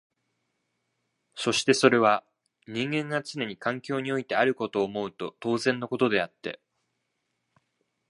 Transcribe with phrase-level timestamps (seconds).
[1.35, 2.23] そしてそれは
[2.65, 6.59] 人間がつねに環境においてあることを思うと当然のことであって、